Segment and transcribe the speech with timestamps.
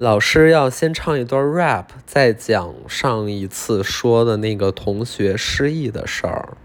[0.00, 6.56] 老师要先唱一段 rap，再讲上一次说的那个同学失忆的事儿。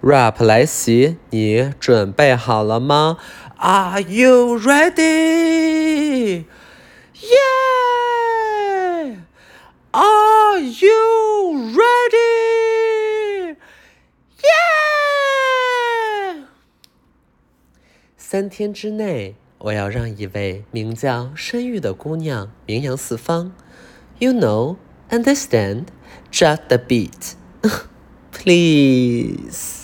[0.00, 3.18] rap 来袭，你准备好了吗
[3.56, 6.44] ？Are you ready?
[7.18, 9.16] Yeah!
[9.90, 13.56] Are you ready?
[14.38, 16.44] Yeah!
[18.16, 19.34] 三天之内。
[19.64, 23.52] 我要让一位名叫申玉的姑娘名扬四方。
[24.18, 24.76] You know,
[25.08, 25.86] understand,
[26.30, 27.34] just a bit,
[28.30, 29.83] please.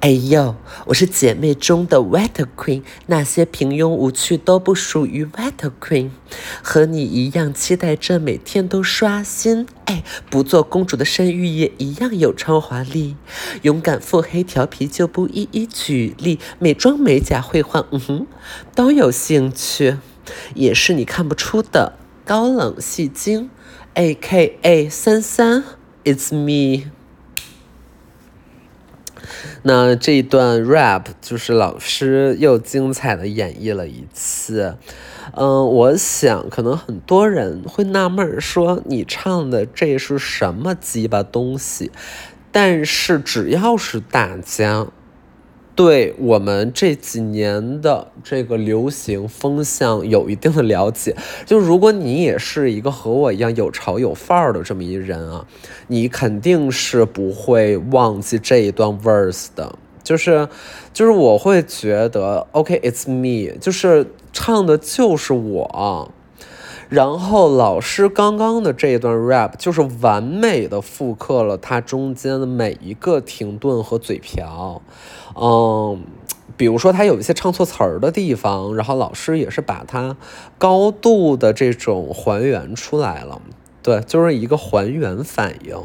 [0.00, 6.10] 哎呦，我是姐妹中的 Wet Queen，那些平庸无趣都不属于 Wet Queen。
[6.60, 13.16] 和你一样期待着每天都刷新，哎，不做公主的声誉也一样有超华丽。
[13.62, 18.26] 勇敢腹黑调皮就不一一举例，美妆美甲绘画，嗯哼，
[18.74, 19.98] 都有兴趣，
[20.54, 21.92] 也是你看不出的
[22.24, 23.50] 高冷戏精
[23.94, 25.62] ，A K A 三三
[26.04, 26.90] ，It's me。
[29.62, 34.76] 那这一段 rap 就是老师又精彩的演绎了一次，
[35.34, 41.90] 嗯，我想可能很多人会纳闷说你唱的这是什么鸡巴东西，
[42.50, 44.86] 但是只要是大家。
[45.76, 55.46] 对我们这几年的这个流行风向有一定的了解，就如果你也是一个和我一样有潮有范儿的这么一人啊，
[55.88, 60.48] 你肯定是不会忘记这一段 verse 的，就是
[60.94, 66.10] 就是我会觉得 OK，it's me，就是唱的就是我。
[66.88, 74.80] 然后老师刚刚的这一段 rap 就是完美的复刻了它中间的每一个停顿和嘴瓢，
[75.34, 76.04] 嗯，
[76.56, 80.16] 比如说他有一些唱错词儿的地方，然后老师也是把它
[80.58, 83.42] 高度的这种还原出来了，
[83.82, 85.76] 对，就是一个还原反应，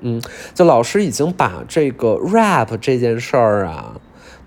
[0.00, 0.22] 嗯，
[0.54, 3.94] 就老师已经把这个 rap 这件事儿啊。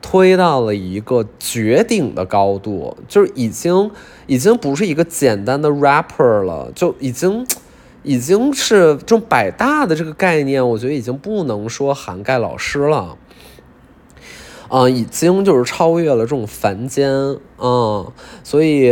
[0.03, 3.89] 推到了一个绝顶的高度，就是已经
[4.27, 7.47] 已经不是一个简单的 rapper 了，就已经
[8.03, 13.17] 已经是这种百大的这个概念，我觉得已经不能说涵盖老师了。
[14.69, 17.11] 啊，已经就是超越了这种凡间，
[17.59, 18.11] 嗯，
[18.43, 18.91] 所以，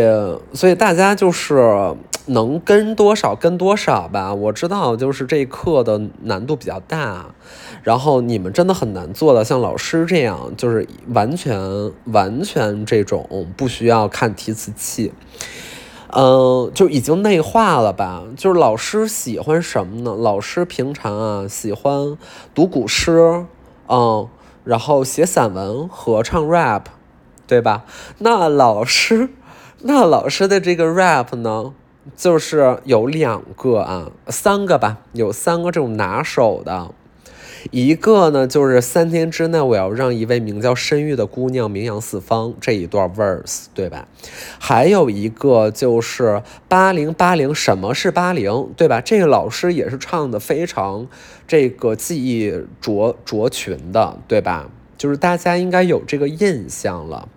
[0.53, 1.95] 所以大家就是
[2.27, 4.31] 能跟多少跟多少吧。
[4.31, 7.25] 我知道，就是这一课的难度比较大，
[7.83, 15.11] 然后你们真的很难做到像老师这样，就是完全完全这种不需要看提词器，
[16.09, 18.23] 嗯，就已经内化了吧。
[18.37, 20.15] 就是老师喜欢什么呢？
[20.15, 22.17] 老师平常啊喜欢
[22.53, 23.45] 读古诗，
[23.87, 24.27] 嗯。
[24.63, 26.83] 然后写散文、合唱 rap，
[27.47, 27.83] 对吧？
[28.19, 29.29] 那老师，
[29.79, 31.73] 那老师的这个 rap 呢，
[32.15, 36.91] 就是有两个啊，三个吧，有三个这种拿手的。
[37.69, 44.07] 一个呢，就是三天之内我要让一位名叫申玉的姑娘名扬四方这一段 verse，对吧？
[44.57, 48.99] 还有一个就是八零八零，什么是八零，对吧？
[48.99, 51.07] 这个老师也是唱的非常
[51.47, 52.51] 这个记忆
[52.81, 54.69] 卓卓群的，对吧？
[54.97, 57.29] 就是大家应该有这个印象了。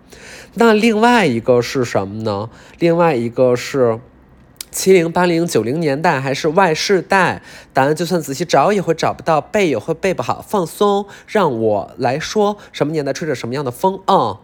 [0.55, 2.49] 那另外一个是什么呢？
[2.79, 3.99] 另外一个是。
[4.75, 7.41] 七零八零九零年代还是 Y 世代？
[7.71, 10.43] 答案就算仔细找也会找不到，背也会背不好。
[10.45, 14.01] 放松，让我来说，什么年代吹着什么样的风？
[14.05, 14.37] 嗯，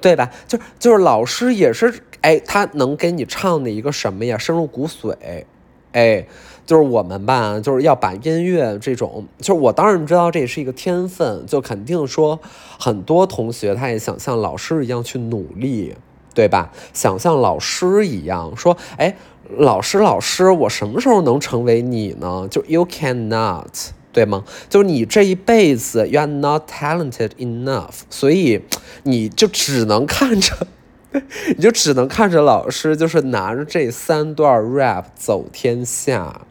[0.00, 0.32] 对吧？
[0.48, 4.36] 就就是老师也是，哎，他能给你唱的一个什么呀？
[4.36, 5.44] 深入骨髓，
[5.92, 6.26] 哎，
[6.66, 12.40] 就是我们吧，就是要把音乐这种，就是我当然知道这也是一个天分，就肯定说
[12.76, 15.94] 很多同学他也想像老师一样去努力，
[16.34, 16.72] 对吧？
[16.92, 19.16] 想像老师一样说，哎。
[19.56, 22.46] 老师，老师，我什么时候能成为你呢？
[22.50, 23.66] 就 you cannot，
[24.12, 24.44] 对吗？
[24.68, 28.62] 就是你这一辈子 you are not talented enough，所以
[29.02, 30.66] 你就只能看着，
[31.56, 36.42] 你就只能看着老师，就是拿着这三段 rap 走天下，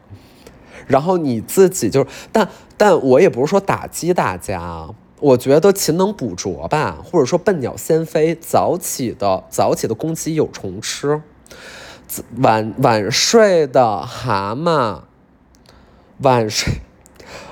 [0.86, 4.88] 然后你自己就，但但我也不是说打击大家，
[5.20, 11.20] 我觉得勤能补拙吧，或者说笨鸟先飞，早起的早起的公鸡有虫吃。
[12.38, 15.02] 晚晚睡的蛤蟆，
[16.18, 16.74] 晚睡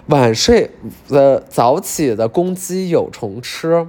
[0.07, 0.71] 晚睡
[1.09, 3.89] 的早起的公鸡有虫吃。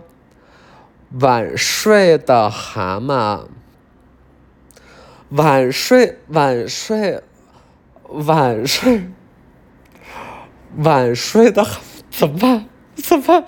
[1.20, 3.46] 晚睡的蛤蟆，
[5.30, 7.24] 晚睡晚睡
[8.10, 9.10] 晚睡
[10.78, 11.66] 晚睡的
[12.12, 12.70] 怎么办？
[12.96, 13.44] 怎么办？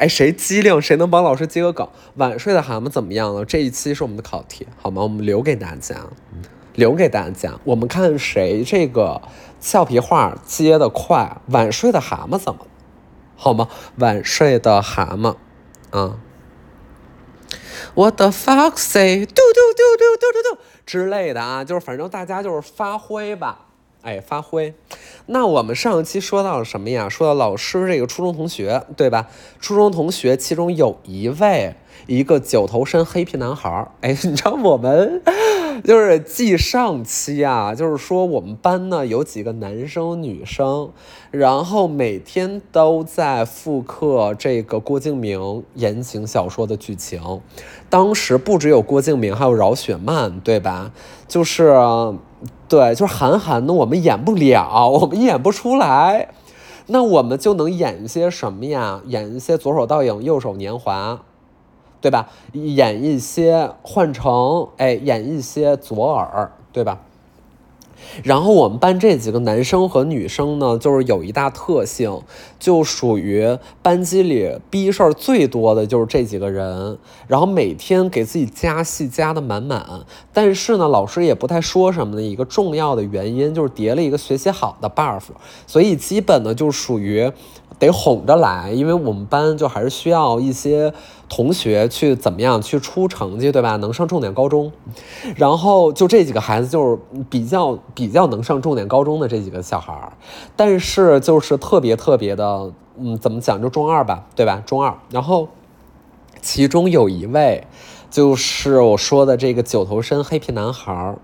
[0.00, 1.86] 哎，谁机灵，谁能帮老师接个梗？
[2.14, 3.44] 晚睡的蛤蟆怎么样了？
[3.44, 5.02] 这一期是我们的考题，好吗？
[5.02, 5.94] 我们留给大家。
[6.74, 7.60] 留给大家。
[7.64, 9.20] 我们看谁这个
[9.60, 11.36] 俏皮话接的快。
[11.48, 12.66] 晚睡的蛤蟆怎么？
[13.36, 13.68] 好吗？
[13.96, 15.36] 晚睡的蛤蟆，
[15.90, 16.16] 啊。
[17.94, 19.26] What the fuck say？
[19.26, 23.66] 嘟嘟嘟嘟嘟嘟嘟之类的啊，就是反正大家就是发挥吧。
[24.02, 24.74] 哎，发挥。
[25.26, 27.08] 那我们上一期说到了什么呀？
[27.08, 29.28] 说到老师这个初中同学，对吧？
[29.60, 31.74] 初中同学其中有一位，
[32.06, 33.90] 一个九头身黑皮男孩儿。
[34.00, 35.22] 哎，你知道我们
[35.84, 40.90] 就是记上期啊，就是说我们班呢有几个男生女生，
[41.30, 47.40] 然后每天都在复刻这个郭敬明言情小说的剧情。
[47.90, 50.90] 当时不只有郭敬明，还有饶雪漫，对吧？
[51.28, 51.74] 就是。
[52.68, 56.28] 对，就是韩寒的，我们演不了，我们演不出来，
[56.86, 59.00] 那我们就能演一些什么呀？
[59.06, 61.20] 演一些左手倒影，右手年华，
[62.00, 62.28] 对吧？
[62.52, 66.98] 演一些换成，哎，演一些左耳，对吧？
[68.22, 72.20] 然后我们班这几个男生和女生呢，就是有一大特性，
[72.58, 76.98] 就属于班级里逼事儿最多的就是这几个人。
[77.26, 79.84] 然后每天给自己加戏加的满满，
[80.32, 85.22] 但是呢，老师也不太说什么的一个重要的原因就是叠了一个学习好的 buff，
[85.66, 87.30] 所以基本呢就属于。
[87.80, 90.92] 得哄着来，因为我们班就还是需要一些
[91.30, 93.76] 同学去怎么样去出成绩，对吧？
[93.76, 94.70] 能上重点高中，
[95.34, 96.98] 然后就这几个孩子就是
[97.30, 100.12] 比较比较能上重点高中的这几个小孩儿，
[100.54, 104.62] 但是就是特别特别的，嗯，怎么讲就中二吧，对吧？
[104.66, 104.94] 中二。
[105.10, 105.48] 然后
[106.42, 107.66] 其中有一位
[108.10, 111.18] 就是我说的这个九头身黑皮男孩儿，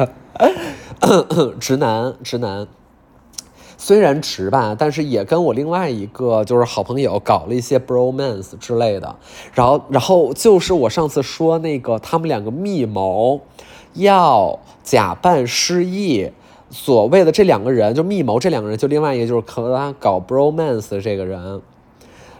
[1.60, 2.66] 直男，直男。
[3.80, 9.14] 虽然直吧，但是也跟我另外一个就是好朋友搞了一些 bromance 之类的，
[9.54, 13.40] 然后，然后就是我上次说那个他们两个密谋，
[13.94, 16.32] 要假扮失忆，
[16.70, 21.62] 所谓的这两个人就密谋，这两个人就另外一个就是和他搞 bromance 这个人。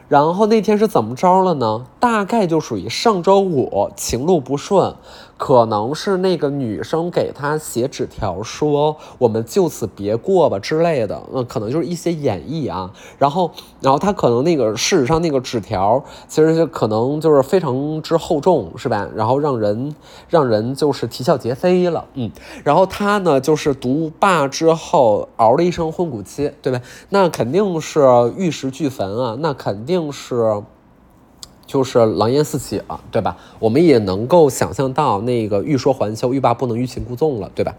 [0.08, 1.84] 然后那天是怎么着了呢？
[2.00, 4.94] 大概就属于上周五情路不顺，
[5.38, 12.92] 可能是那个女生给他写纸条说我们就此别过吧之类的，嗯，可能就是一些演绎啊。
[13.16, 13.50] 然后，
[13.80, 19.08] 然后他可能那个事实上那个纸条其实就可能就是非常之厚重，是吧？
[19.14, 19.94] 然后让人
[20.28, 22.30] 让人就是啼笑皆非了，嗯。
[22.62, 26.80] 然后他呢就是毒罢之后嗷了一声昏骨期，对吧？
[27.08, 28.00] 那肯定是
[28.36, 29.78] 玉石俱焚啊，那肯。
[29.78, 30.62] 定是，
[31.68, 33.36] 就是狼烟四起了，对吧？
[33.60, 37.76] 我们也能够想象到那个欲说还休，欲罢不能，欲擒故纵了，对吧？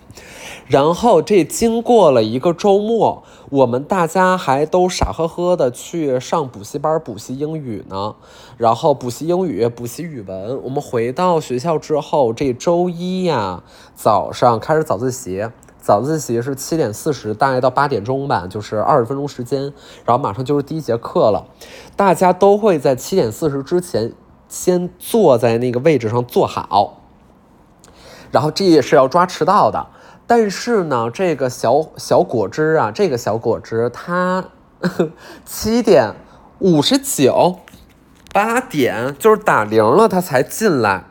[0.68, 8.16] 然后这经过了一个周末，我们大家还都傻呵呵的去上补习班补习英语呢，
[8.58, 10.62] 然后补习英语，补习语文。
[10.64, 13.64] 我们回到学校之后，这周一呀，
[13.96, 15.50] 早上开始早自习。
[15.90, 19.74] 早自习是七点四十，大概到八点钟吧，就是二十分钟时间，
[20.06, 21.48] 然后马上就是第一节课了。
[21.96, 24.14] 大家都会在七点四十之前
[24.48, 27.02] 先坐在那个位置上坐好，
[28.30, 29.88] 然后这也是要抓迟到的。
[30.28, 34.46] 但是呢，这个小小果汁啊，这个小果汁，他
[35.44, 36.14] 七点
[36.60, 37.62] 五十九，
[38.32, 41.09] 八点就是打铃了，他才进来。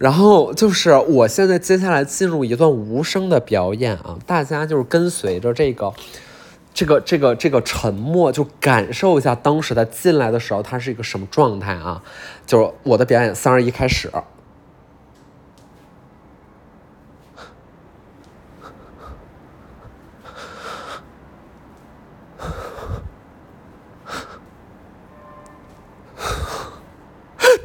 [0.00, 5.92] 然后就是我现在接下来进入一段无声的表演啊，大家就是跟随着这个，
[6.72, 12.02] 这个这个这个沉默，就感受一下当时他进来的时候他是一个什么状态啊？
[12.46, 14.10] 就是我的表演，三二一，开始。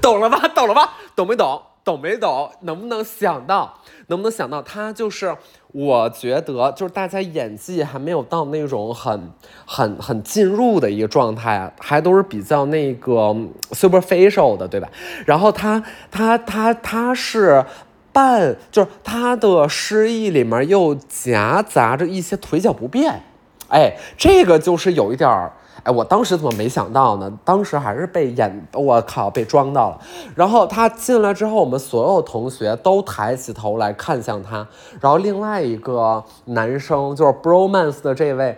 [0.01, 0.49] 懂了吧？
[0.49, 0.95] 懂了吧？
[1.15, 1.61] 懂没懂？
[1.85, 2.49] 懂没懂？
[2.61, 3.71] 能不能想到？
[4.07, 4.59] 能不能想到？
[4.63, 5.33] 他就是，
[5.71, 9.31] 我觉得就是大家演技还没有到那种很、
[9.67, 13.35] 很、很进入的一个状态，还都是比较那个
[13.69, 14.89] superficial 的，对吧？
[15.27, 17.63] 然后他、他、他、他是
[18.11, 23.21] 半，就是他的失忆里面又夹杂着一些腿脚不便，
[23.69, 25.53] 哎，这个就是有一点儿。
[25.85, 27.31] 哎，我当时怎么没想到呢？
[27.43, 29.99] 当时还是被演，我靠，被装到了。
[30.35, 34.67] 然后他进来之后，我们所有同学都抬起头来看向他。
[34.99, 38.57] 然后另外一个男生，就是 bromance 的这位，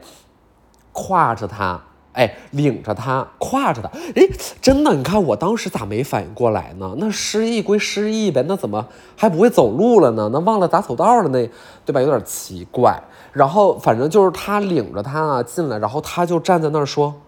[0.94, 1.82] 挎着他，
[2.14, 3.90] 哎，领着他，挎着他。
[4.16, 4.26] 哎，
[4.62, 6.96] 真的，你看我当时咋没反应过来呢？
[6.98, 10.30] 那失忆归失忆呗，那怎么还不会走路了呢？
[10.32, 11.46] 那忘了打走道了，那
[11.86, 12.00] 对吧？
[12.00, 13.04] 有点奇怪。
[13.38, 17.22] 然后反正就是他领着他进来，然后他就站在那儿说：“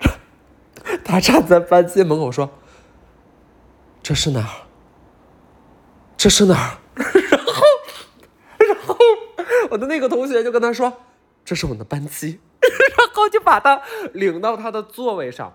[1.04, 2.48] 他站在班级门口说，
[4.02, 4.48] 这是哪儿？
[6.16, 6.78] 这是哪儿？”
[7.30, 7.62] 然后，
[8.66, 8.96] 然后
[9.70, 10.90] 我的那个同学就跟他说
[11.44, 12.40] ：“这是我们的班级。
[12.96, 13.82] ”然后就把他
[14.14, 15.52] 领到他的座位上。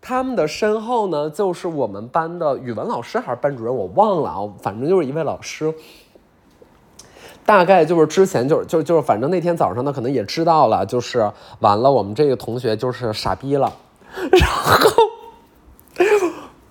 [0.00, 5.74] 他们的身后呢，就是我们班的语文老师还是班主任，我忘了啊，反正就是一位老师。
[7.46, 13.72] 大概就是之前就是就就是反正那天早上呢，可能也知道了，就是完了，我们这个同学就是傻逼了，
[14.32, 14.90] 然后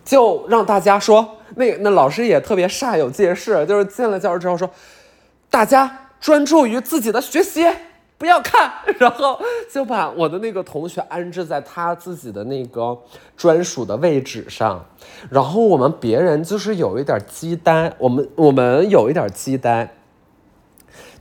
[0.03, 4.69] 就让大家说，那那老师也特别煞有介事，就是进了教室之后说，
[5.49, 7.65] 大家专注于自己的学习。
[8.17, 9.37] 不要看， 然后
[9.69, 12.97] 就把我的那个同学安置在他自己的那个
[13.35, 14.81] 专属的位置上，
[15.29, 19.93] 然后我们别人就是有一点鸡呆，我们我们有一点鸡呆，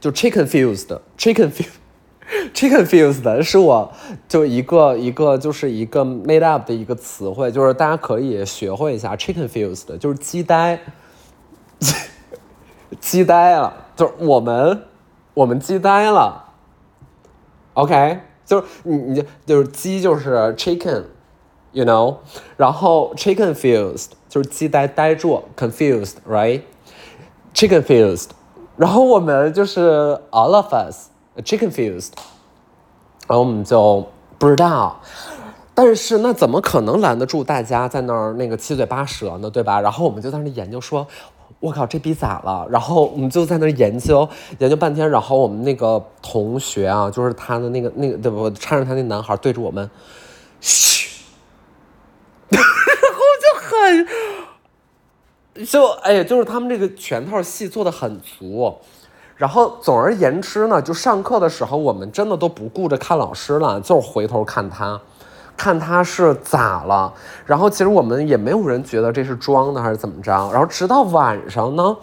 [0.05, 3.91] 就 chicken fused，chicken fused，chicken fused 是我
[4.29, 10.79] 就一个一个就是一个 made up 的一个词汇，就是大家可以学会一下 chicken fused，就是鸡呆，
[13.01, 14.83] 鸡呆了，就是我们
[15.33, 16.53] 我们鸡呆了。
[17.73, 22.19] OK，就是你你就是鸡就是 chicken，you know，
[22.59, 28.29] 然后 chicken fused 就是鸡呆呆住，confused，right？chicken fused，
[28.76, 31.09] 然后我们就是 all of us
[31.45, 32.12] chicken fused，
[33.26, 34.07] 然后我们就
[34.38, 35.00] 不知道，
[35.75, 39.50] 但是那怎么可能拦得住大家在那儿那个七嘴八舌呢？
[39.50, 39.81] 对吧？
[39.81, 41.07] 然后我们就在那研究说。
[41.61, 42.66] 我靠，这逼咋了？
[42.69, 44.28] 然后我们就在那研究
[44.59, 48.50] 研究半天，然后我们那个同学啊，就是他的那个那个对不？
[48.50, 49.88] 搀着他那男孩对着我们，
[50.61, 51.25] 嘘，
[52.50, 52.69] 然后
[53.40, 54.07] 就很，
[55.67, 58.75] 就哎，就是他们这个全套戏做的很足。
[59.37, 65.01] 然后总而言之呢，就上课的时候，我们真的都不顾着看老师了，就回头看他。
[65.57, 67.15] 看他是咋了，
[67.47, 71.97] 然后其实我们也没有人觉得这是装的还是怎么着，然后直到晚上呢，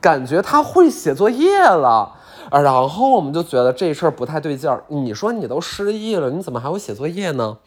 [0.00, 2.10] 感觉他会写作业了，
[2.50, 4.82] 然后我们就觉得这事儿不太对劲儿。
[4.88, 7.58] 你说你都失忆了，你怎么还会写作业呢？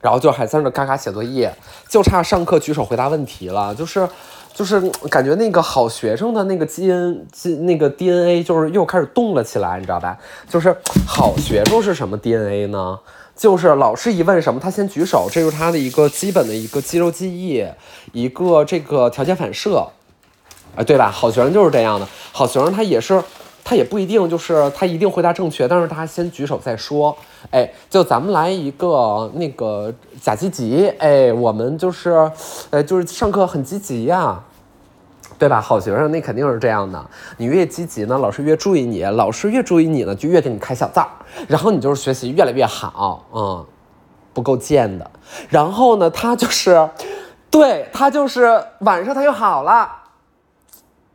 [0.00, 1.52] 然后就还在那嘎嘎写作业，
[1.88, 4.08] 就差上课举手回答问题了，就是
[4.56, 10.16] 就是感觉那个好学生的那个基因基那个 DNA 就是又开始动了起来，你知道吧？
[10.48, 10.74] 就是
[11.06, 12.98] 好学生是什么 DNA 呢？
[13.36, 17.66] 就是老师一问什么，他先举手，这就是他的一个基本的一个肌肉记忆，
[18.12, 19.86] 一个这个条件反射，
[20.74, 21.10] 啊，对吧？
[21.10, 23.22] 好学生就是这样的，好学生他也是，
[23.66, 27.16] 他也不一定就是他一定回答正确，但是他先举手再说，
[27.50, 29.92] 哎，就咱们来一个那个
[30.22, 32.30] 假积极，哎，我们就是，
[32.70, 34.40] 呃，就是上课很积极呀。
[35.38, 35.60] 对吧？
[35.60, 37.04] 好学生那肯定是这样的，
[37.36, 41.06] 你越积极呢，老师越注意你，老师越注意你呢，就越给你开小灶，
[41.46, 43.66] 然后你就是学习越来越好，嗯，
[44.32, 45.10] 不够贱的。
[45.50, 46.88] 然后呢，他就是，
[47.50, 49.86] 对他就是晚上他又好了，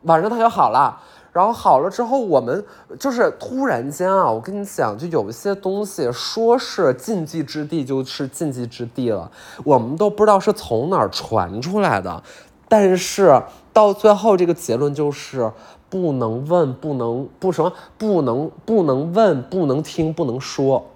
[0.04, 1.02] 晚上他又好了，
[1.32, 2.64] 然后好了之后，我们
[3.00, 9.32] 就是突然间啊，我跟你讲，就有一些东西说是禁忌之地就是禁忌之地了，
[9.64, 12.24] 我们都不知道是从哪儿传出来的，
[12.68, 13.42] 但是。
[13.74, 15.50] 到最后，这个结论就是
[15.90, 20.88] 不能问，不能不什么，不能不能问，不能听，不能说，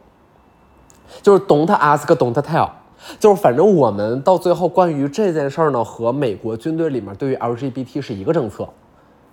[1.21, 2.69] 就是 don't ask，don't tell，
[3.17, 8.67] 就是反正我们到最后关于这件事儿呢，和美国军队里面对于 LGBT 是一个政策，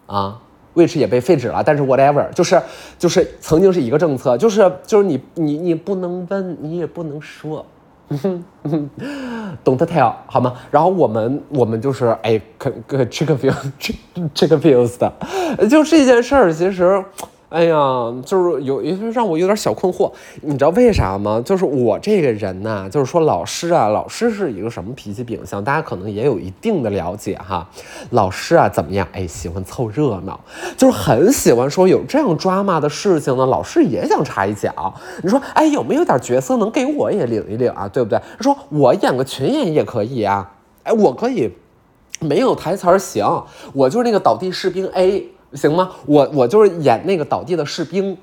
[0.07, 0.41] 啊
[0.75, 2.61] ，which 也被废止了，但是 whatever，就是
[2.99, 7.65] 就是曾经是一个政策，就是就是你你你不能问，你也不能说。
[9.65, 10.55] Don't tell，好吗？
[10.71, 13.95] 然后我们我们就是哎，可可这个 feel 这
[14.35, 15.13] 这个 feels 的，
[15.69, 17.05] 就这件事儿其实。
[17.53, 17.77] 哎呀，
[18.25, 21.43] 就是有一让我有点小困惑，你知道为啥吗？
[21.45, 25.63] 就是我这个人呐，就是说老师啊，老师是一个什么脾气秉性？
[25.63, 27.69] 大家可能也有一定的了解哈。
[28.09, 29.07] 老师啊，怎么样？
[29.13, 30.41] 哎，喜欢凑热闹，
[30.79, 34.95] 就是很喜欢说有这样抓马的事情呢，老师也想插一脚。
[35.23, 37.87] 你说，哎，有没有点角色能给我也领一领啊？
[37.87, 38.19] 对不对？
[38.41, 40.51] 说我演个群演也可以啊。
[40.85, 41.53] 哎，我可以
[42.19, 43.45] 没有台词儿行，
[43.75, 45.32] 我就是那个倒地士兵 A。
[45.55, 45.91] 行吗？
[46.07, 48.17] 我我就是演那个倒地的士兵，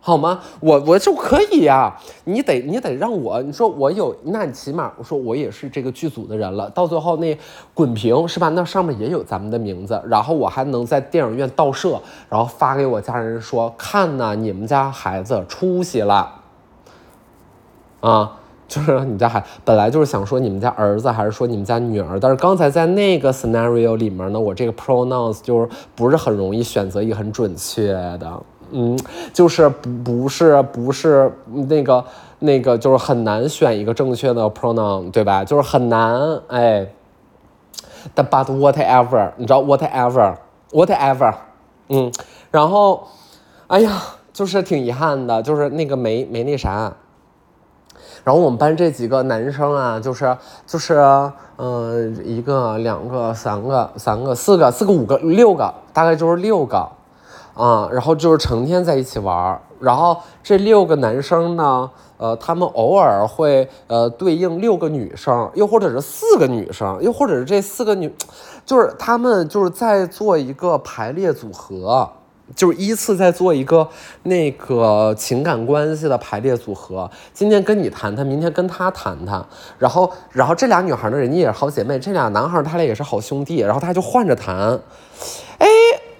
[0.00, 0.40] 好吗？
[0.60, 1.96] 我我就可以呀。
[2.24, 6.70] 你得你得让我，你说我有，那你起码我说我也是这个剧组的人了。
[6.70, 7.36] 到最后那
[7.74, 8.48] 滚屏是吧？
[8.50, 16.32] 那上面也有咱们的名字，然后我还能在电影院倒摄，然后发给我家人说，看呐，你们家孩子出息了，
[18.00, 18.37] 啊。
[18.70, 28.98] 就是你家孩本来就是想说你们家儿子还是说你们家女儿，但是刚才在那个 scenario 里面呢，我这个 pronouns 就是不是很容易选择一个很准确的，嗯，
[29.32, 32.04] 就是不不是不是那个
[32.40, 35.42] 那个就是很难选一个正确的 pronoun，对吧？
[35.42, 36.86] 就是很难，哎。
[38.14, 41.34] 但 but whatever，你知道 whatever，whatever，
[41.88, 42.12] 嗯，
[42.50, 43.08] 然后，
[43.68, 44.02] 哎呀。
[44.30, 46.92] 就是挺遗憾的，就是那个没没那啥。
[48.24, 50.98] 然后我们班这几个男生啊，就是就是
[51.56, 56.88] 嗯，一个、两个、三个、三个、四个、四个、五个、六个，大概就是六个
[57.54, 57.88] 啊。
[57.90, 59.60] 然后就是成天在一起玩儿。
[59.80, 68.12] 然后这六个男生呢，呃，他们偶尔会呃对应六个女生，又或者是四个女生，又或者是这四个女，
[68.66, 72.10] 就是他们就是在做一个排列组合。
[72.56, 73.88] 就是依次在做一个
[74.22, 79.44] 那个情感关系的排列组合，今天跟你谈谈，明天跟他谈谈，
[79.78, 84.80] 然后，然后这俩女孩呢，人家也是好姐妹，这俩男孩他俩也是好兄弟，然后他就换着谈，
[85.58, 85.66] 哎，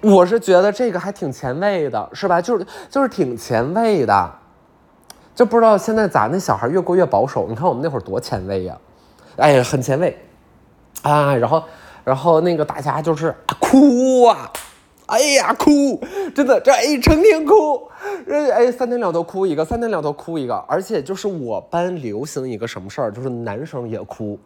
[0.02, 2.40] 我是觉得这个还挺前卫的，是吧？
[2.40, 4.30] 就是就是挺前卫的，
[5.34, 8.76] 就不知道现在咋那小孩越过越保守，你看我们那会儿多前卫呀，
[9.36, 10.16] 哎，很前卫
[11.02, 11.62] 啊，然后，
[12.04, 14.50] 然后那个大家就是哭啊。
[15.08, 15.98] 哎呀，哭，
[16.34, 17.88] 真的这哎，成天哭，
[18.30, 24.38] 哎，三天两头哭一个，三天两头哭一个，而且就是我班流行一个什么事儿，就是男生也哭，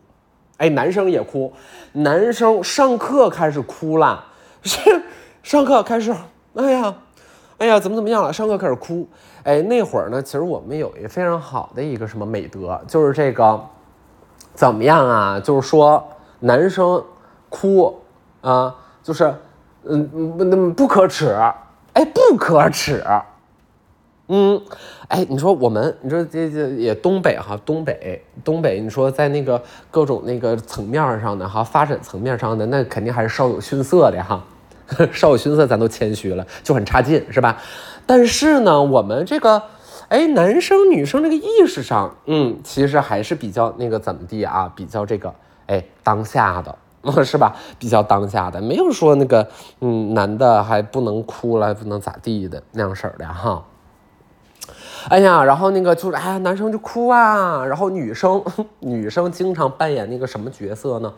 [0.58, 1.52] 哎，男生也哭，
[1.90, 4.24] 男生上课开始哭了，
[4.62, 5.02] 是
[5.42, 6.14] 上课开始，
[6.54, 6.94] 哎呀，
[7.58, 8.32] 哎呀，怎么怎么样了？
[8.32, 9.08] 上课开始哭，
[9.42, 13.60] 哎，那会儿呢，其实我们有一个非常好的一个什么美德，就是这个
[14.54, 15.40] 怎么样啊？
[15.40, 16.06] 就是说
[16.38, 17.04] 男生
[17.48, 18.00] 哭
[18.42, 19.34] 啊，就是。
[19.84, 21.36] 嗯，不，那不可耻，
[21.92, 23.04] 哎，不可耻，
[24.28, 24.62] 嗯，
[25.08, 29.60] 哎，你说我们，你说这这也东北哈，东北，东北，你说在那个
[29.90, 34.42] 各种那个层面上的哈，发展层面上的，那肯定还是稍有逊色的哈，
[35.12, 37.58] 稍有逊色，咱都谦虚了，就很差劲，是吧？
[38.06, 39.62] 但是呢，我们这个，
[40.08, 45.34] 哎，男生女生这个意识上，嗯，其实还是比较那个怎么地啊，比较这个，
[45.66, 46.74] 哎，当下的。
[47.24, 47.56] 是吧？
[47.78, 49.48] 比较当下的，没有说那个，
[49.80, 53.64] 嗯，男的还不能哭了，不能咋地的那样式儿的哈。
[55.08, 58.40] 哎呀，然后那个就是，哎呀，男生就哭啊，然后女生，
[58.78, 61.12] 女生经常扮演那个什么角色呢？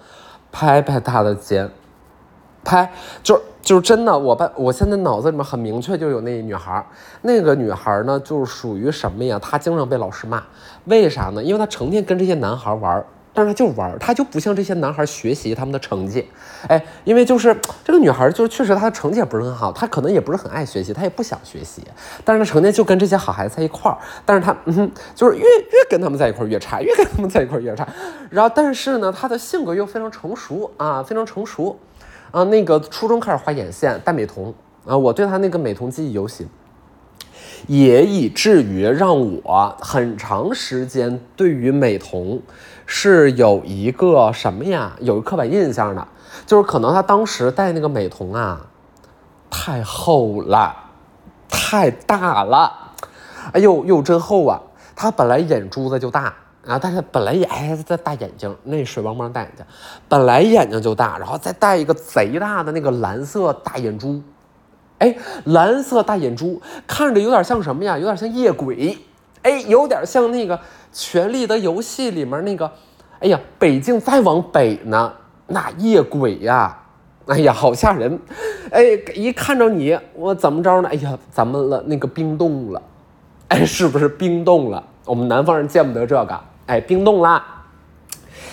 [0.50, 1.68] 拍拍他的肩，
[2.64, 2.90] 拍，
[3.22, 6.82] 就是就是真的，我把我现在脑子里面很明确就有那女孩，
[7.20, 9.38] 那个女孩呢，就是属于什么呀？
[9.38, 10.42] 她经常被老师骂，
[10.87, 11.42] 为啥呢？
[11.42, 13.04] 因为她成天跟这些男孩玩。
[13.34, 16.24] 但是他就玩，他就不像这些男孩学习他们的成绩，
[16.68, 21.82] 哎，因为就是这个女孩，就是确实她的成绩也不是很好，她可能也不是很爱学习，她也不想学习，
[22.24, 27.84] 但是她成天就跟这些好孩子在一块儿，但是她嗯，就是越越跟他们在一块儿越差，越跟他们在一块儿越差，
[28.30, 31.76] 然后但是呢，她的性格又非常成熟啊，非常成熟，
[32.30, 34.54] 啊，那个初中开始画眼线，戴美瞳
[34.86, 36.48] 啊，我对她那个美瞳记忆犹新。
[37.66, 42.42] 也以至于让我很长时间对于美瞳
[42.87, 44.94] 是有一个什么呀？
[45.00, 46.07] 有一个刻板印象的，
[46.46, 48.66] 就是可能他当时戴那个美瞳啊，
[49.48, 50.74] 太厚了，
[51.48, 52.92] 太大了，
[53.53, 54.61] 哎呦呦真厚啊！
[54.94, 56.35] 他本来眼珠子就大
[56.66, 59.64] 啊，但是本来也哎在大眼睛，那水汪汪大眼睛，
[60.09, 64.22] 本来眼睛就大，然后再戴一个贼大的那个蓝色大眼珠。
[64.98, 67.98] 哎，蓝色大眼珠看着有点像什么呀？
[67.98, 68.96] 有点像夜鬼，
[69.42, 70.57] 哎，有点像那个
[70.92, 72.70] 《权力的游戏》里面那个，
[73.20, 75.12] 哎呀，北京再往北呢，
[75.48, 76.78] 那夜鬼呀，
[77.26, 78.18] 哎呀，好吓人！
[78.70, 78.83] 哎，
[79.14, 80.88] 一看着你，我怎么着呢？
[80.88, 81.83] 哎呀，怎么了？
[81.87, 82.80] 那个冰冻了，
[83.48, 84.83] 哎，是不是冰冻了？
[85.04, 87.44] 我们南方人见不得这个，哎，冰冻啦，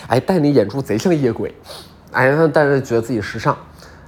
[0.08, 1.54] 哎，戴那眼珠贼像夜鬼，
[2.12, 3.56] 哎，但是觉得自己时尚。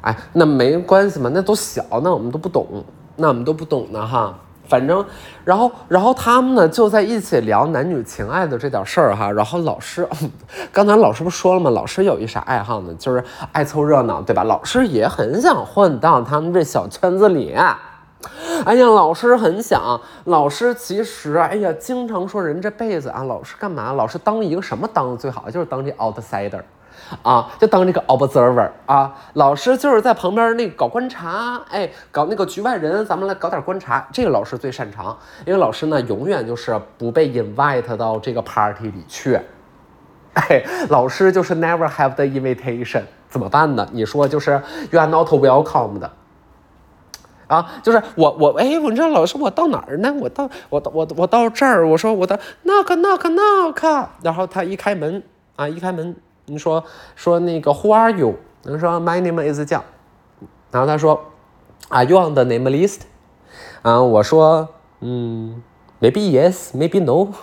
[0.03, 2.83] 哎，那没关系嘛，那都小，那我们都不懂，
[3.15, 4.37] 那我们都不懂呢哈。
[4.65, 5.05] 反正，
[5.43, 9.29] 然后，然后他们呢就在一起聊男女情爱的这点事儿哈。
[9.31, 10.07] 然后老师，
[10.71, 11.69] 刚才老师不说了吗？
[11.69, 12.93] 老师有一啥爱好呢？
[12.97, 14.43] 就是爱凑热闹，对吧？
[14.45, 17.53] 老师也很想混到他们这小圈子里。
[18.65, 23.91] 哎呀，老师很想，老师其实，哎呀，经常说人这辈子啊，老师干嘛？
[23.91, 25.49] 老师当一个什么当的最好？
[25.49, 26.61] 就是当这 outsider。
[27.21, 39.39] 啊，就当这个 observer 啊，老师就是在旁边那搞观察，哎，搞那个局外人，咱们来搞点观察，这个老师最擅长，因为老师呢永远就是不被 invite 到这个 party 里去，
[40.33, 43.87] 哎，老师就是 never have the invitation，怎么办呢？
[43.91, 46.11] 你说就是 you are not welcome 的，
[47.47, 50.11] 啊，就是我我哎，我知道老师我到哪儿呢？
[50.19, 55.21] 我到我我我到这儿，我说我的 knock knock knock，然后他一开门
[55.55, 56.15] 啊，一开门。
[56.45, 56.83] 你说
[57.15, 58.35] 说那个 Who are you？
[58.63, 59.83] 你说 My name is 酱，
[60.71, 61.19] 然后他说
[61.89, 63.01] Are you on the name list？
[63.81, 64.69] 啊，我说
[65.01, 65.61] 嗯
[65.99, 67.33] ，Maybe yes，Maybe no。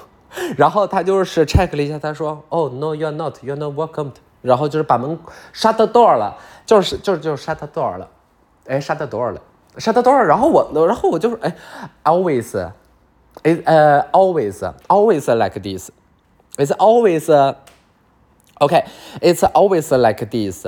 [0.56, 4.12] 然后他就是 check 了一下，他说 Oh no，you're not，you're not welcome。
[4.42, 5.18] 然后就是把门
[5.52, 8.08] shut the door 了，就是就是就是 shut the door 了，
[8.66, 9.40] 哎，shut the door 了。
[9.76, 10.16] shut the door。
[10.22, 11.54] 然后我，然后我就是哎
[12.04, 12.56] ，always，
[13.42, 16.72] 哎呃，always，always like this，it's
[18.59, 20.65] always，OK，it's always like this，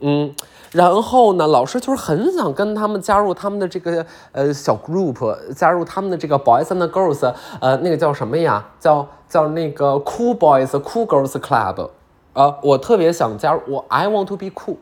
[0.00, 0.34] 嗯。
[0.72, 8.70] 然后呢，老师就是很想跟他们加入他们的这个呃小 group，加入他们的这个 boys and girls，呃，那个叫什么呀？
[8.80, 11.90] 叫叫那个 cool boys cool girls club，
[12.32, 14.78] 啊，我特别想加入，我 I want to be cool，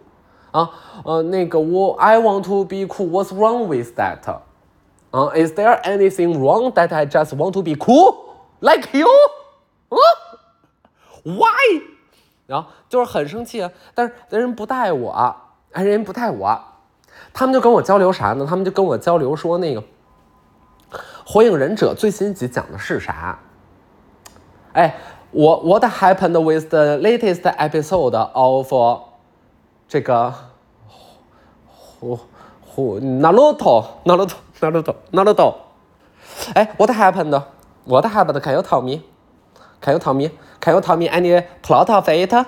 [0.53, 0.71] 啊，
[1.05, 4.21] 呃，那个我 I want to be cool，What's wrong with that？
[5.11, 8.15] 啊，Is there anything wrong that I just want to be cool
[8.61, 9.07] like you？
[9.91, 9.99] 啊？
[11.25, 11.83] Why？
[12.48, 15.36] 然后就是很生气，但是人不带我。
[15.74, 16.60] 哎，人不带我，
[17.34, 18.48] 他们就跟我交流啥呢？
[18.50, 19.82] 他们就跟我交流说那个
[21.26, 23.38] 《火影忍者》最新集讲的是啥？
[24.74, 24.96] 哎，
[25.32, 28.74] 我 What happened with the latest episode of
[29.88, 30.34] 这个
[31.68, 32.18] 火
[32.66, 35.56] 火 Naruto Naruto Naruto Naruto？
[36.56, 40.32] 哎，What happened？What happened？Can you tell me？Can you tell me？
[40.60, 42.46] Can you tell me any plot of it？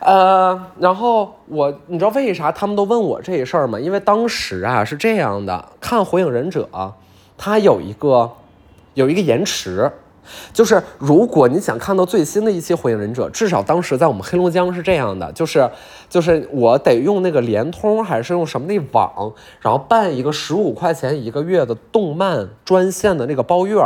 [0.00, 3.78] 呃，然后我，你知道为啥他们都问我这事儿吗？
[3.78, 6.68] 因为当时啊是这样的，看《火影忍者》，
[7.38, 8.30] 它有一个
[8.94, 9.90] 有一个延迟，
[10.52, 15.70] 就是如果你想看到最新的一期《火影忍者》，至少当时在我们黑龙江是这样的，就是
[16.08, 23.76] 就是我得用那个联通还是用什么那网，然后办一个十五块钱一个月的动漫专线的那个包月，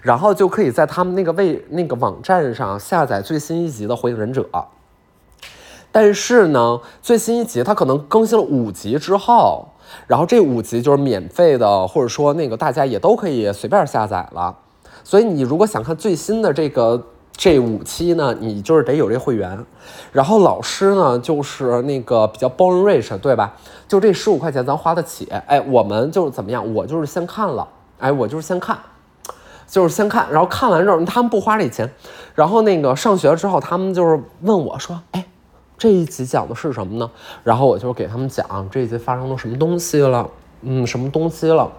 [0.00, 4.46] 然后就可以在他们那个位那个网站上下载最新一集的《火影忍者》。
[5.90, 9.68] 但是呢，最新一集它可能更新了五集之后，
[10.06, 14.56] 然后这五集就是免费的，或者说那个大家也都可以随便下载了。
[15.04, 19.66] 所以你如果想看最新的这个这五期呢，你就是得有这会员。
[20.12, 23.54] 然后老师呢，就是那个比较包容 rich，对吧？
[23.86, 25.26] 就这十五块钱咱花得起。
[25.46, 26.72] 哎，我们就是怎么样？
[26.72, 27.68] 我就是先看了，
[27.98, 28.78] 哎，我就是先看，
[29.72, 31.90] 就是先看，然后看完之后他们不花这钱。
[32.34, 35.24] 然后那个上学之后，他们就是问我说，哎。
[35.78, 37.10] 这一集讲的是什么呢？
[37.42, 40.30] 然后我就给他们讲这一集发生了什么东西了，
[40.60, 41.72] 嗯，什么东西了？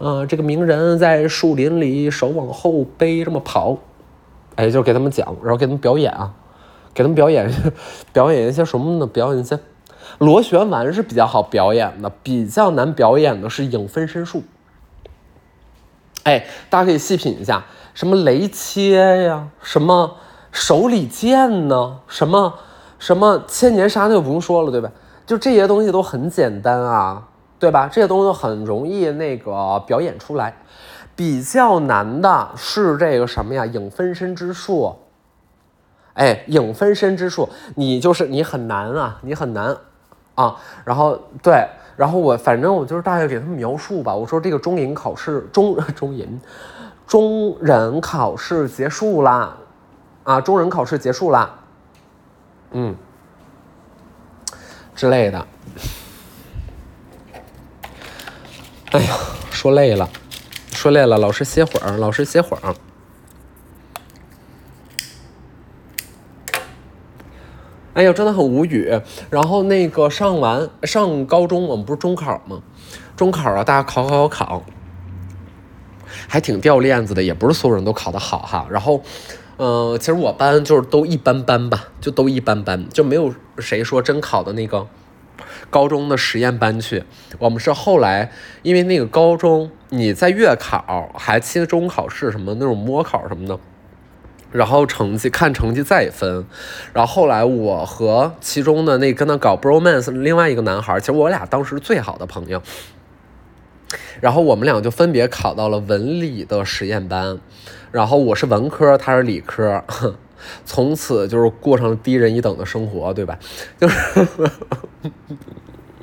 [0.00, 3.76] 嗯，这个鸣人在树林里手往后背这么跑，
[4.56, 6.32] 哎，就给他们讲，然后给他们表演啊，
[6.92, 7.48] 给他们表演，
[8.12, 9.06] 表演一些什么呢？
[9.06, 9.56] 表演一些
[10.18, 14.42] 螺旋丸是比较好表演的，比较难表演的是影分身术。
[16.24, 20.16] 哎，大家可以细品一下，什么雷切呀，什么
[20.52, 22.54] 手里剑呢，什么。
[23.00, 24.90] 什么千年杀那就不用说了，对吧？
[25.24, 27.26] 就这些东西都很简单啊，
[27.58, 27.88] 对吧？
[27.90, 30.54] 这些东西很容易那个表演出来，
[31.16, 33.64] 比较难的是这个什么呀？
[33.64, 34.94] 影分身之术。
[36.12, 39.74] 哎，影分身之术，你就是你很难啊，你很难
[40.34, 40.56] 啊。
[40.84, 44.14] 然后对，然后我反正我就是大概给他们描述吧。
[44.14, 46.40] 我说这个中银考试中中银
[47.06, 49.56] 中忍考试结束啦，
[50.24, 51.58] 啊，中忍考试结束啦。
[52.72, 52.94] 嗯，
[54.94, 55.46] 之类的。
[58.92, 59.14] 哎呀，
[59.50, 60.08] 说累了，
[60.72, 62.74] 说累了，老师歇会儿，老师歇会儿。
[67.94, 68.90] 哎呀，真的很无语。
[69.30, 72.60] 然后那个上完上高中，我们不是中考吗？
[73.16, 74.62] 中考啊，大家考考考考，
[76.28, 78.66] 还挺掉链子的，也不是所有人都考得好哈。
[78.70, 79.00] 然后。
[79.62, 84.86] 嗯，其实我班就是都一般般吧，就都一般般，就没有谁说真考的那个
[85.68, 87.04] 高中的实验班去。
[87.38, 93.58] 我们是后来，因为那个高中你在月考还期中考试什么那种模考什么的，
[94.52, 96.44] 然后成绩看成绩再分。
[96.92, 102.62] 然后后来我和其中的那跟他搞 bromance 另外一个男孩，其实我俩当时最好的朋友。
[104.20, 107.38] 然后我们俩就分别考到了文理的实验班，
[107.90, 109.82] 然后我是文科，他是理科，
[110.64, 113.38] 从此就是过上了低人一等的生活，对吧？
[113.78, 114.26] 就是，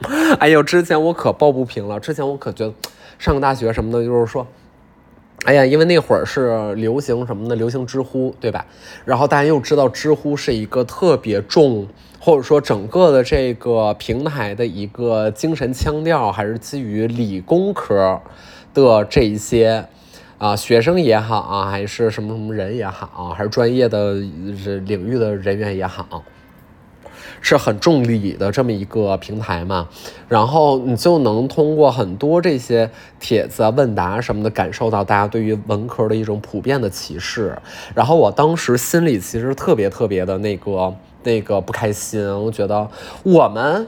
[0.40, 2.74] 哎呦，之前我可抱不平了，之前我可觉得
[3.20, 4.48] 上个大学什么的，就是说。
[5.46, 7.56] 哎呀，因为那会儿是流行什么呢？
[7.56, 8.66] 流行知乎，对吧？
[9.06, 11.88] 然后大家又知道知乎是一个特别重，
[12.20, 18.20] 或者说整个的这个平台的一个精神腔调，还是基于理工科
[18.74, 19.86] 的这一些
[20.38, 26.24] 啊学生也好啊，还是什么什么人也好，还是专业的领域的人员也好。
[27.50, 29.88] 是很重理的这么一个平台嘛，
[30.28, 37.58] 然后你就能通过很多这些帖子、问答什么的，感受到大家对于文科的一种普遍的歧视。
[37.96, 42.86] 然后我当时心里其实特别特别的那个那个不开心，我觉得
[43.24, 43.88] 我们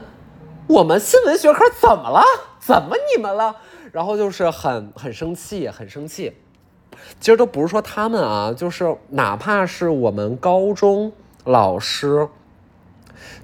[0.66, 2.22] 我们新闻学科怎么了？
[2.60, 3.54] 怎么你们了？
[3.92, 6.32] 然后就是很很生气，很生气。
[7.20, 11.12] 其实都不是说他们啊，就是哪怕是我们高中
[11.44, 12.26] 老师，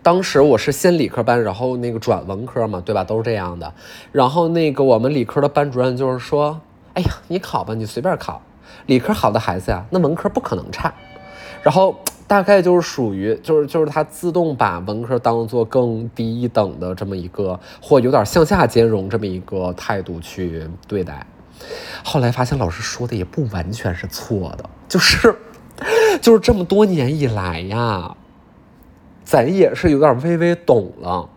[0.07, 3.03] 当时我是先理科班，然后那个转文科嘛，对吧？
[3.03, 3.75] 都是这样的。
[4.13, 6.61] 然后那个我们理科的班主任就是说
[6.95, 8.41] ：“哎呀，你考吧，你随便考。
[8.87, 10.95] 理科好的孩子呀，那文科不可能差。”
[11.61, 21.27] 然后大概就是属于，就是就是他自动把文科当做更低一等的这么一个，或有点向下兼容这么一个态度去对待。
[22.05, 25.35] 后来发现老师说的也不完全是错的，就是，
[26.23, 28.17] 就是这么多年以来呀，
[29.27, 31.29] 咱也是有点微微懂了。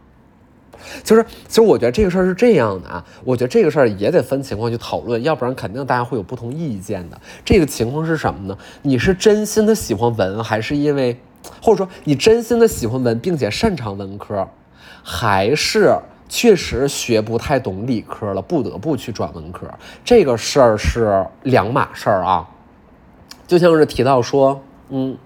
[1.04, 7.19] 就是，其实我觉得这个事儿是这样的啊，我觉得这个事儿也得分情况去讨论，要不然肯定大家会有不同意见的。
[7.43, 8.58] 这个情况是什么呢？
[8.84, 11.19] 你是真心的喜欢文，还是因为，
[11.62, 14.47] 或者说你真心的喜欢文，并且擅长文科，
[15.04, 15.93] 还是？
[16.32, 19.67] 确实学不太懂理科了，不得不去转文科。
[20.06, 22.47] 这个事儿是两码事儿啊。
[23.47, 25.17] 就像是提到说，嗯，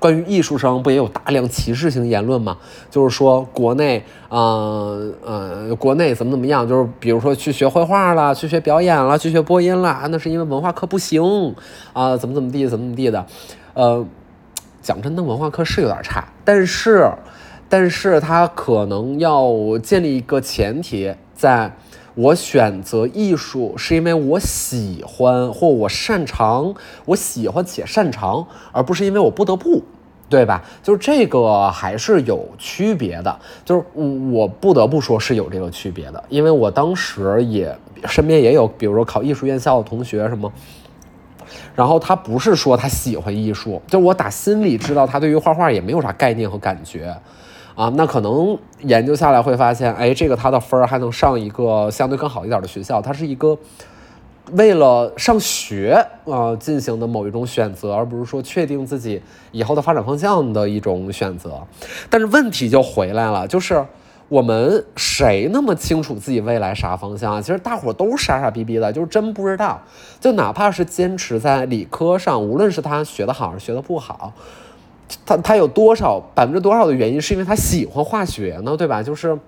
[0.00, 2.56] 关于艺术生不也有大量歧视性言论吗？
[2.90, 6.66] 就是说国内，呃呃，国内怎么怎么样？
[6.66, 11.54] 就是比如说去学绘画了，去学表演了，去学播音了，那是因为文化课不行
[11.92, 13.24] 啊，怎么怎么地，怎么怎么地的。
[13.74, 14.04] 呃，
[14.82, 17.08] 讲真的，文化课是有点差，但是。
[17.72, 21.72] 但是他可能要建立一个前提，在
[22.14, 29.82] 我选择艺术是因为我喜欢或我擅长，我喜欢且擅长，而不是因为我不得不，
[30.28, 30.62] 对吧？
[30.82, 33.84] 就是这个还是有区别的，就是
[34.32, 40.52] 我不得不说是有这个区别的，因为我当时也身边也有，比如说考艺术院校的同学什么，
[41.74, 47.16] 然后他不是说他喜欢艺术，就我打心里知道他对于画画也没有啥概念和感觉。
[47.74, 53.56] 啊，那可能研究下来会发现，哎，这个他的分儿还能上一个相对更好一点的学校，它是一个
[54.52, 61.62] 为了上学啊进行的某一种选择，而不是说确定自己以后的发展方向的一种选择。
[62.08, 63.84] 但是问题就回来了，就是
[64.28, 67.40] 我们谁那么清楚自己未来啥方向啊？
[67.40, 69.80] 其实大伙都傻傻逼逼的，就是真不知道。
[70.18, 74.32] 就哪怕是坚持在理科上，无论是他学的好还是学的不好。
[75.26, 78.76] 他他有多少百分之多少的原因是因为他喜欢化学呢？
[78.76, 79.02] 对吧？
[79.02, 79.38] 就是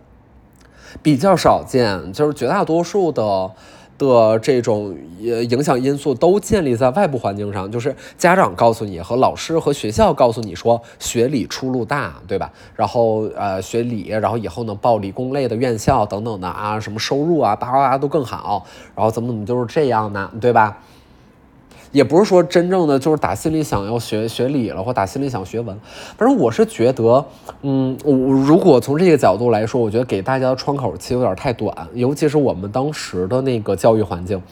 [1.02, 3.50] 比较少见，就是绝大多数的
[3.98, 12.50] 的这种影响因素都建立在外部环境上，就是家长告诉你和老师和学校告诉你说学理出路大，对吧？
[12.74, 20.78] 然后呃学理，然后以后呢报理工类的院校等等的啊，什么收入啊叭叭叭都更好，然后怎么怎么就是这样呢，对吧？
[21.92, 25.78] 也不是说真正的就是打心里想要学学理了，或打心里想学文。
[26.16, 27.24] 反正我是觉得，
[27.60, 34.42] 嗯，我如果从这个角度来说，我觉得给大家的窗口期有点太短，尤其是我们当时的那个教育环境，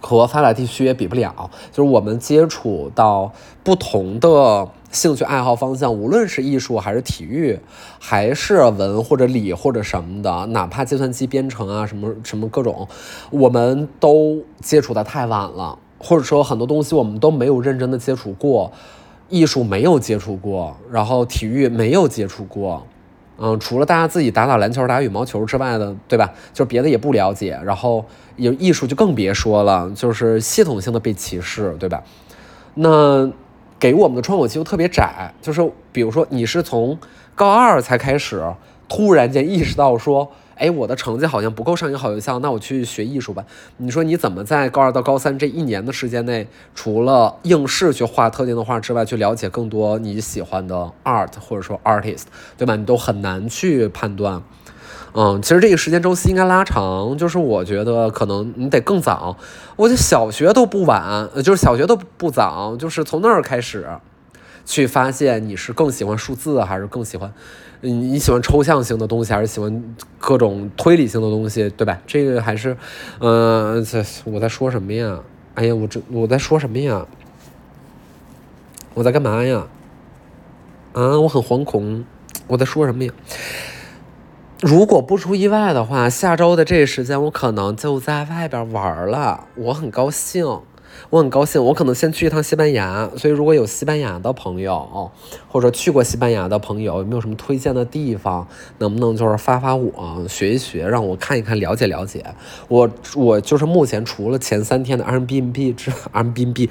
[0.00, 1.50] 和发达地区也比不了。
[1.70, 3.30] 就是我们接触到
[3.62, 7.60] 不同的兴趣爱好方向，无论是艺术还是体育，
[7.98, 12.88] 还是文或者理或者什么的，哪怕计算机编程啊什么什么各种，
[13.30, 15.78] 我们都接触的太晚了。
[16.02, 18.72] 或者说很多东西我们都没有认真的接触过，
[19.28, 22.86] 艺术没有接触过，然后体育没有接触过，
[23.38, 26.32] 嗯，除了大家自己打打篮球、打羽毛球之外的，对吧？
[26.54, 28.02] 就别的也不了解，然后
[28.36, 32.02] 有艺术就更别说了，就是系统性的被歧视，对吧？
[32.74, 33.30] 那
[33.78, 36.98] 给我们的窗口期又特别窄，就是比如说你是从
[37.34, 38.42] 高二才开始
[38.88, 40.32] 突然间意识到说。
[40.60, 43.42] 哎，我的成绩好像不够上一个好学校，那我去学艺术吧。
[43.78, 52.24] 你说你怎么在高二到高三这一年的时间内，除了应试去画特定的画之外，去了解更多你喜欢的 art 或者说 artist，
[52.58, 52.76] 对吧？
[52.76, 54.42] 你都很难去判断。
[55.14, 59.36] 嗯，其实这个时间周期应该拉长，就是我觉得可能你得更早。
[59.76, 63.88] 我觉得小学都不晚，就是小学都不早，就是从那儿开始。
[64.64, 67.32] 去发现你是更喜欢数字，还是更喜欢，
[67.80, 71.98] 你你喜欢抽象性的东西，还是喜欢各种推理性的东西，对吧？
[72.06, 72.76] 这个还是，
[73.20, 75.20] 嗯，在我在说什么呀？
[75.54, 77.06] 哎呀，我这我在说什么呀？
[78.94, 79.66] 我在干嘛呀？
[80.92, 82.04] 啊，我很惶恐，
[82.46, 83.12] 我在说什么呀？
[84.60, 90.60] 如果不出意外的话，下周的这个时间我可能就在外边玩了，我很高兴。
[91.08, 95.10] 我很高兴，我可能先去一趟西班牙，所以如果有西班牙的朋友，
[95.48, 98.46] 或者说去过西班牙的朋友，有没有什么推荐的地方？
[98.78, 102.24] 能不能就是发发我，学一学，让我看一看，了解了解。
[102.68, 106.68] 我我就是目前除了前三天的 Airbnb 之 Airbnb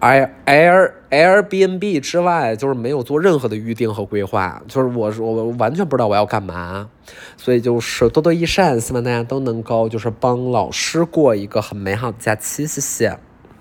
[0.00, 6.88] Air Air Airbnb 之外，就是没有做任何的预定和规划，就是我我完全不知道我要干嘛，
[7.36, 13.18] 所以就是多多益善，希望大家都能够就是帮老师过一个很美好的假期，谢谢。